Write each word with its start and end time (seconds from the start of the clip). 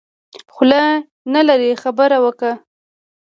خوله 0.53 0.83
نلرې 1.33 1.71
خبره 1.83 2.17
وکه. 2.23 2.51